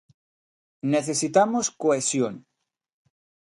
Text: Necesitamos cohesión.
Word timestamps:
Necesitamos 0.95 1.65
cohesión. 1.83 2.33